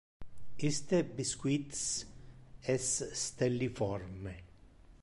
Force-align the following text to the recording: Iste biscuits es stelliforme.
Iste 0.69 1.01
biscuits 1.17 1.81
es 2.75 2.89
stelliforme. 3.21 4.35